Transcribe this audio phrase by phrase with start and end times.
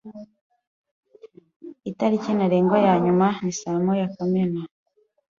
[1.89, 4.61] Itariki ntarengwa ya nyuma ni saa moya Kamena.